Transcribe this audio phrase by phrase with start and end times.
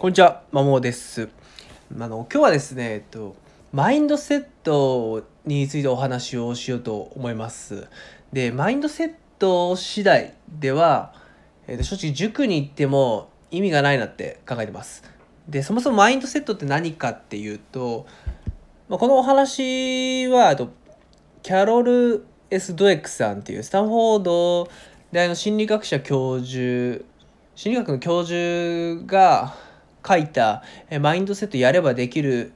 [0.00, 1.28] こんにちは、まもです。
[1.96, 3.36] あの今日はですね、えっと
[3.72, 7.86] マインドセットについてお話をしようと思います。
[8.32, 11.14] で、マインドセット次第では、
[11.68, 15.04] えっと正直塾に行っても意味がないなって考えてます。
[15.46, 18.06] で、そもそもマインドセットって何かっていうと、
[18.88, 20.70] まあ、このお話はと
[21.42, 24.68] キャロル・ S・ ドエックさんっていうスタンフォード
[25.12, 27.04] 大の心理学者教授
[27.54, 29.54] 心理学の教授が
[30.06, 30.62] 書いた
[31.00, 32.52] 「マインドセットやればできる」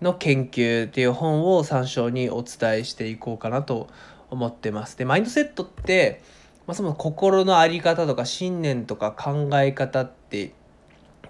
[0.00, 3.88] の研究っていう本を参照にお伝えしていこうかなと
[4.30, 4.96] 思ってます。
[4.96, 6.22] でマインドセットって、
[6.66, 10.52] まあ、その心の在り方とか信念とか考え方って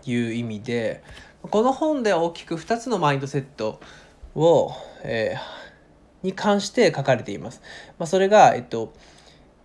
[0.04, 1.02] いう意味で
[1.42, 3.80] この本では大きく2つのマインドセット
[4.34, 7.62] を、えー、に関して書かれています。
[7.98, 8.92] まあ、それが、えっと、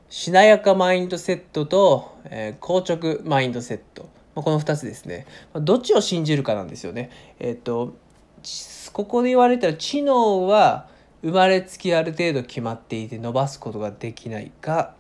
[0.10, 4.10] しなやかマインドセットと、えー、硬直マインドセット。
[4.36, 5.26] まあ、この2つですね。
[5.54, 7.10] どっちを信じるかなんですよね。
[7.40, 7.96] えっ、と、
[8.94, 10.88] ここで言われたら知能は
[11.22, 14.94] 生まれつきある程度決まっていて伸ばすことができないが、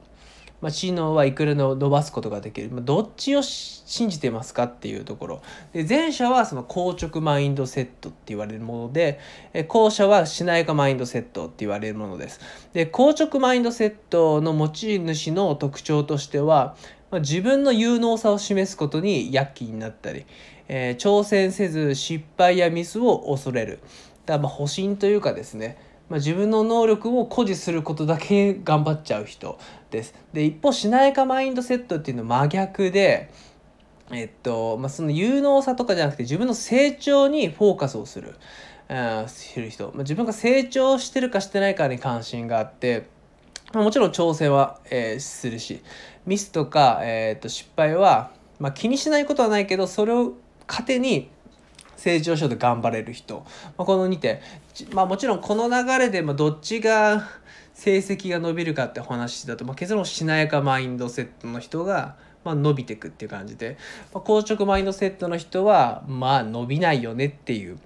[0.59, 9.19] まあ、知能はいくらの伸ばすことができる、まあ、どっちを信じてますかっていうところで前者はその硬直マインドセットって言われるもので
[9.67, 12.39] 後者はしなやかマインドセットって言われるものです
[12.73, 16.75] で硬直マインドセットの持ち主の特徴としては
[17.11, 20.25] まあ、自分の有能さを示すことに躍起になったり、
[20.67, 23.79] えー、挑戦せず失敗やミスを恐れる。
[24.25, 25.77] だまあ保身というかですね、
[26.09, 29.57] まあ、自分の能力を誇示することだけ 頑張っちゃう人
[29.91, 30.13] です。
[30.33, 33.29] で一方しなやかマインドセットっていうのは真逆で
[34.11, 38.35] えっとまあ、その有能さとかじゃなくて自分の成長にフォーカスをする、
[38.87, 43.07] うん、する人、まあ、自分が成長してるかしてないかに関心があって、
[43.83, 45.81] もちろん挑戦は、えー、するし
[46.25, 50.33] ミスとか、えー、と失敗は、まあ、気にしないことはないけどそれを
[50.67, 51.29] 糧に
[51.95, 53.45] 成長しようと頑張れる人、
[53.77, 54.39] まあ、この2点、
[54.91, 57.27] まあ、もちろんこの流れで、どっちが
[57.73, 63.77] 成績が伸びるかって話だと、まあ、結論しなやかマインドセットの人が、まあ、伸びてくっていう感じで、
[64.13, 67.77] まあ、硬直マインドセットの人はまあ伸びないよねっていう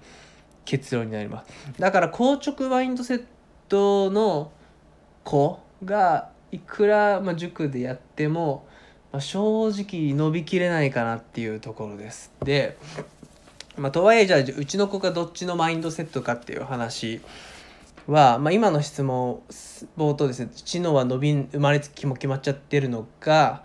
[0.64, 1.80] 結論になります。
[1.80, 3.24] だから硬直マインドセッ
[3.68, 4.52] トの
[5.24, 8.66] 子がいくら、まあ、塾でやっても、
[9.12, 12.32] まあ、正直伸びきれないかなっていうところです。
[12.42, 12.76] で、
[13.76, 17.20] まあ、とはいえじゃあうちの子がどっちのマインドセットかっていう話
[18.06, 19.40] は、まあ、今の質問
[19.96, 23.62] 冒頭ですね知能は伸び生まれつきも決まっちゃってるのか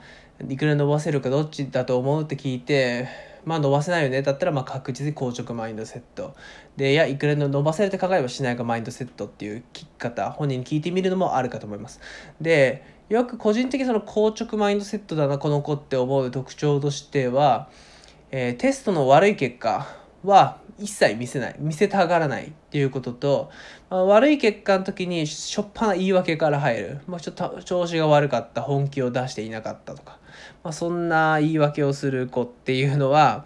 [0.47, 3.07] いくら伸ばせるかどっちだと思うって聞いて
[3.45, 4.21] まあ伸ばせないよね。
[4.21, 6.35] だったらまあ確実に硬直マインドセット。
[6.75, 11.99] でいやいくらの伸ばせるって考えればしないかマインドセットっていう聞き方本人に聞いてみるのもあるかと思います。
[12.41, 17.69] でよく個人的にその硬直マインドセットだなこの子って思う特徴としては、
[18.31, 20.04] えー、テストの悪い結果。
[20.25, 23.49] は一切見せない見せたがらないっていうことと、
[23.89, 30.19] まあ、悪い結果の時にしょっぱな言い訳から入る、まあ、ちょっと調子が悪かった本気を出していなかったとか、
[30.63, 33.45] まあ、そんな言い訳をする子っていうのは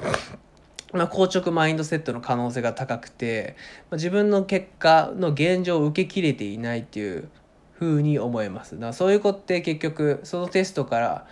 [0.91, 3.55] まあ、硬直マインドセットの可能性が高くて、
[3.91, 7.29] まあ、自分の結果の現状を受けきれていないっていう
[7.73, 8.75] ふうに思えます。
[8.75, 11.27] だからそういう子って結局そのテストから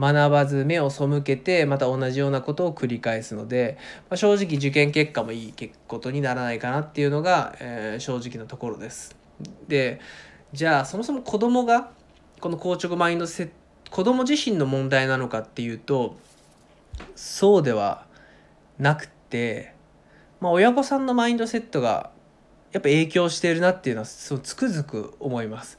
[0.00, 3.76] 学ばず目を背けてまた同じようなことを繰り返すので、
[4.08, 9.14] まあ、正直受験結果もいいことにならないかなっていうのが、えー、正直なところです。
[9.68, 10.00] で
[10.52, 11.90] じゃあそもそも子供が
[12.40, 13.52] この硬直マインドセット
[13.90, 16.16] 子供自身の問題なのかっていうと
[17.16, 18.06] そうでは
[18.78, 19.74] なくて、
[20.40, 22.10] まあ、親御さんのマインドセットが
[22.72, 25.76] やっぱ影響してるなっていうのはそうつくづく思います。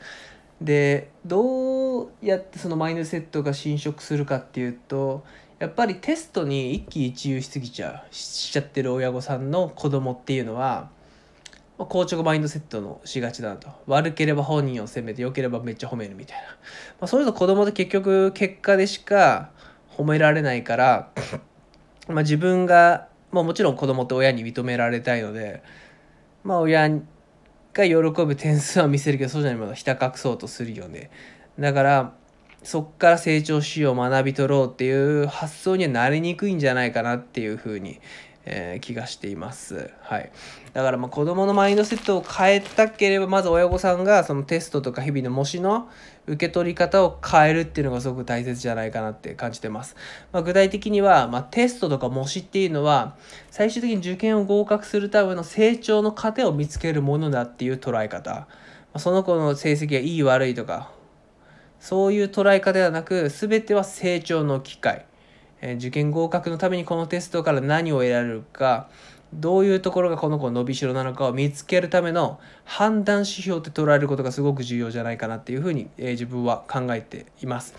[0.61, 5.23] でどうやってそのマインドセットが侵食するかっていうと
[5.59, 10.89] やっぱりテストに一喜一憂しすぎちゃうしちゃってる親御さんの子供っていうのは、
[11.77, 13.69] 硬直マインドセットのしがちだなと。
[13.85, 16.55] 悪ければ本人を責めて良ければめっちゃ褒めるみたいな、ま
[17.01, 19.51] あ、そういうの子供って結局結果でしか
[19.95, 21.11] 褒められないから
[22.07, 25.63] まあ自分が、まあ、もちろん子供って親に認められたいので
[26.43, 26.89] まあ親
[27.73, 31.09] が喜ぶ点数は見せるけどそうじゃないものひた隠そうとするよね。
[31.59, 32.13] だから
[32.63, 37.99] そっから成長しよう学び取ろうっていう発想にはなりにくいんじゃないかなっていうふうに
[38.45, 39.91] えー、気がしています。
[40.01, 40.31] はい。
[40.73, 45.89] だからまあ子供のマインドセットを変えたければ、まず親御さんがそのテストとか日々の模試の
[46.27, 49.95] 受け取り方を変えるっていうのがすごく大切じゃないかなって感じてます。
[50.31, 53.15] まあ、具体的には、まあ、テストとか模試っていうのは、
[53.49, 58.31] 最終的に受験を合格するための成長の糧を見つけるものだっていう捉え方。
[58.31, 58.47] ま
[58.93, 60.91] あ、その子の成績がいい悪いとか、
[61.79, 65.05] そういう捉え方ではなく、全ては成長の機会。
[65.61, 68.87] え受験合格のためにこのテストから何を得られるか
[69.33, 77.73] どういうところがこの子の伸びしろなのかを見つけるための判断指標って捉えることがすごく重要じゃないかなっていうふうに、え自分は考えています。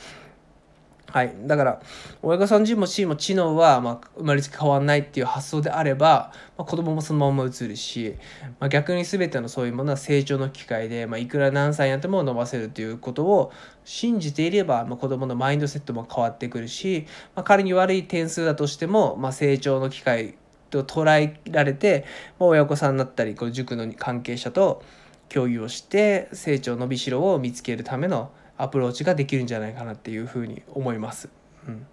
[1.09, 1.83] はい、だから
[2.23, 8.17] 親御さん自身も C も知能は、まあ、生まれつき変わんないっていう発想であれば、まあ、子供もそのまま移るし、
[8.59, 13.53] まあ、逆に全てのそういうものは成長の機会で、まあ、いくら何歳になっても伸ばせるということを
[13.85, 20.37] 信じていれば、まあ、子供のマインドセットも変わってくるし、まあ、仮に悪い点数だとしても、まあ、成長の機会
[20.71, 22.07] と捉えられて、
[22.39, 24.83] まあ、親御さんだったりこう塾の関係者と
[25.29, 28.31] 共有をして成長伸びしろを見つけるための
[28.63, 31.29] アプローチができるんじゃないかなっていうふうに思います。
[31.67, 31.85] うん、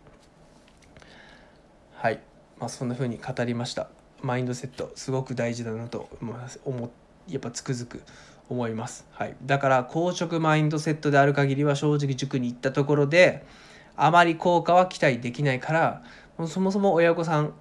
[1.95, 2.19] はい、
[2.59, 3.89] まあ、そんなふうに語りました。
[4.21, 6.91] マインドセットすごく大事だなと思います思
[7.27, 8.03] やっぱつくづく
[8.49, 9.07] 思います。
[9.13, 13.47] はい、だから硬直マインドセットである限りは正直塾に行ったところで
[13.95, 16.03] あまり効果は期待できないから
[16.37, 17.53] もそもそも親御さん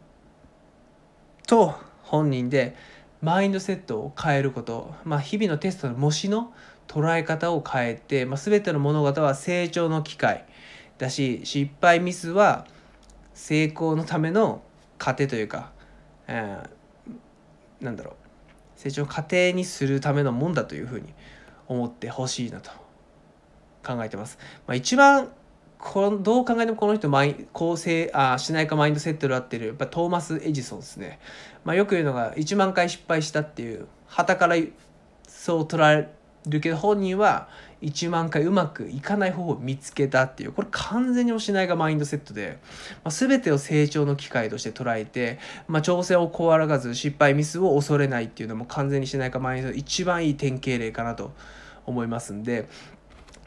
[1.46, 2.76] と本人で
[3.22, 6.52] マインドセットを変えること、まあ、日々のテストの模試の
[6.88, 10.44] 捉え方を変えて、まあ、全ての物事は成長の機会
[10.98, 12.66] だし失敗ミスは
[13.34, 14.62] 成功のための
[14.98, 15.70] 糧というか、
[16.26, 16.78] えー
[17.80, 18.14] なんだろう
[18.76, 21.12] 成長の過程にするためのもんだというふうに
[21.66, 22.70] 思ってほしいなと
[23.84, 24.38] 考えてます。
[24.66, 25.30] まあ、一番
[25.78, 31.20] このどう考えてもこの人マイ構成あしないかマインドセットで合ってるやっぱトーマス・エジソンですね、
[31.64, 34.56] まあ、よく言うのが1万回失敗したっていう旗から
[35.28, 36.12] そう捉え
[36.48, 37.48] るけど本人は
[37.82, 42.58] 1万回うまくいかない方法を見つけたっていうこれ完全におしないがマインドセットで、
[43.04, 51.32] まあ、全てを成長の機会として捉えて、まあ、挑戦を怖がず失敗ミスを恐れないっていうのも完全にしないかマインドセット一番いい典型例かなと
[51.86, 52.68] 思いますんで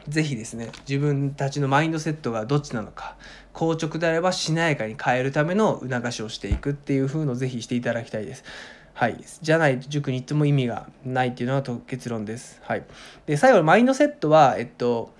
[0.08, 3.16] ぜひですね自分たちのマインドセットがどっちなのか
[3.54, 8.44] 硬直であればしなやかに変えるための促しをしていくっていう風のをぜひしていただきたいです。
[8.94, 12.60] はい、じゃないと塾に行っても意味がないっていうのが結論です。
[12.62, 12.84] はい、
[13.26, 15.12] で最後のマインドセットは、えっと、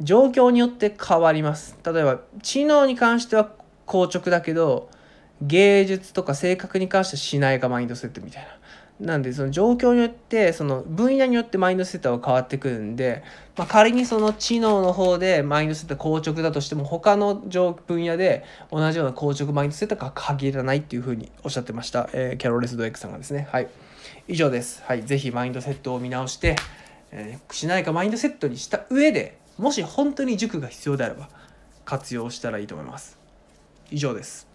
[0.00, 1.76] 状況によって変わります。
[1.84, 3.50] 例えば知能に関しては
[3.86, 4.90] 硬直だけど
[5.42, 8.48] 芸術とか性格に関してはしないかマインドセットみたいな。
[9.00, 13.22] なんでその状況によってその分野によってマインドセットが変わってくるんで、
[13.56, 23.48] まあ、仮にその知能の方でマインドセット硬直だとしても他の分野で同じような硬直マインドセットが限らないっていうふうにおっしゃってました、えー、キャロレス・ドエックさんがですね。
[23.50, 23.68] はい。
[24.28, 24.82] 以上です。
[24.84, 25.02] はい。
[25.02, 26.56] ぜひマインドセットを見直して、
[27.10, 31.30] えー、しないかマインドセットにした上でもし本当に塾が必要であれば
[31.86, 33.18] 活用したらいいと思います。
[33.90, 34.49] 以上です。